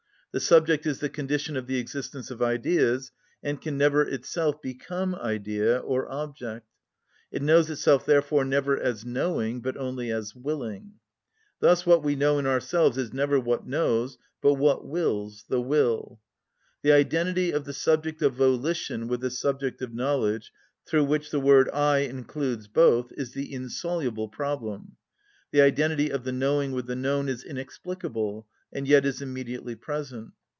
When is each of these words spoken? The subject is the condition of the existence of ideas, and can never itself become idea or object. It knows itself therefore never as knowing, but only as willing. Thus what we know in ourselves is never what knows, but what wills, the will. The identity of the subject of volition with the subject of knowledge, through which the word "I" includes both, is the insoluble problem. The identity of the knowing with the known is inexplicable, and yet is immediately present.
The 0.33 0.39
subject 0.39 0.85
is 0.85 0.99
the 0.99 1.09
condition 1.09 1.57
of 1.57 1.67
the 1.67 1.75
existence 1.77 2.31
of 2.31 2.41
ideas, 2.41 3.11
and 3.43 3.59
can 3.61 3.77
never 3.77 4.01
itself 4.03 4.61
become 4.61 5.13
idea 5.13 5.77
or 5.79 6.09
object. 6.09 6.69
It 7.33 7.41
knows 7.41 7.69
itself 7.69 8.05
therefore 8.05 8.45
never 8.45 8.79
as 8.79 9.03
knowing, 9.03 9.59
but 9.61 9.75
only 9.75 10.09
as 10.09 10.33
willing. 10.33 10.93
Thus 11.59 11.85
what 11.85 12.01
we 12.01 12.15
know 12.15 12.39
in 12.39 12.45
ourselves 12.47 12.97
is 12.97 13.11
never 13.11 13.41
what 13.41 13.67
knows, 13.67 14.17
but 14.41 14.53
what 14.53 14.87
wills, 14.87 15.43
the 15.49 15.59
will. 15.59 16.21
The 16.81 16.93
identity 16.93 17.51
of 17.51 17.65
the 17.65 17.73
subject 17.73 18.21
of 18.21 18.35
volition 18.35 19.09
with 19.09 19.19
the 19.19 19.29
subject 19.29 19.81
of 19.81 19.93
knowledge, 19.93 20.53
through 20.85 21.03
which 21.03 21.31
the 21.31 21.41
word 21.41 21.69
"I" 21.71 21.97
includes 22.09 22.69
both, 22.69 23.11
is 23.17 23.33
the 23.33 23.53
insoluble 23.53 24.29
problem. 24.29 24.95
The 25.51 25.59
identity 25.59 26.09
of 26.09 26.23
the 26.23 26.31
knowing 26.31 26.71
with 26.71 26.85
the 26.87 26.95
known 26.95 27.27
is 27.27 27.43
inexplicable, 27.43 28.47
and 28.73 28.87
yet 28.87 29.05
is 29.05 29.21
immediately 29.21 29.75
present. 29.75 30.31